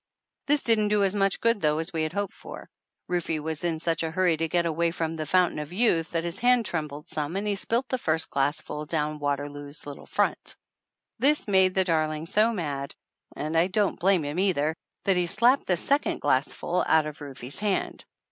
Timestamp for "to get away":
4.35-4.89